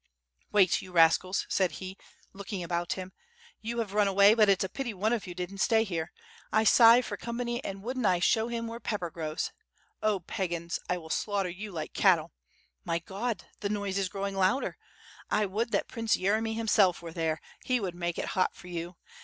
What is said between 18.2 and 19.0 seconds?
hot for you.